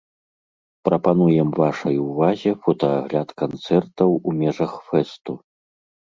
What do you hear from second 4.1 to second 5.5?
у межах фэсту.